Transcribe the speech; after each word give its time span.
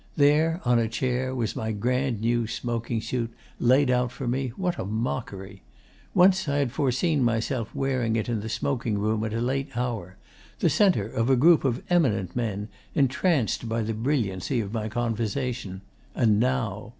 There, 0.17 0.61
on 0.65 0.79
a 0.79 0.87
chair, 0.87 1.35
was 1.35 1.55
my 1.55 1.71
grand 1.71 2.21
new 2.21 2.47
smoking 2.47 3.01
suit, 3.01 3.31
laid 3.59 3.91
out 3.91 4.11
for 4.11 4.27
me 4.27 4.47
what 4.57 4.79
a 4.79 4.83
mockery! 4.83 5.61
Once 6.15 6.47
I 6.49 6.57
had 6.57 6.71
foreseen 6.71 7.23
myself 7.23 7.69
wearing 7.75 8.15
it 8.15 8.27
in 8.27 8.39
the 8.39 8.49
smoking 8.49 8.97
room 8.97 9.23
at 9.23 9.31
a 9.31 9.39
late 9.39 9.77
hour 9.77 10.17
the 10.57 10.71
centre 10.71 11.05
of 11.07 11.29
a 11.29 11.35
group 11.35 11.63
of 11.63 11.83
eminent 11.91 12.35
men 12.35 12.67
entranced 12.95 13.69
by 13.69 13.83
the 13.83 13.93
brilliancy 13.93 14.59
of 14.59 14.73
my 14.73 14.89
conversation. 14.89 15.81
And 16.15 16.39
now 16.39 16.89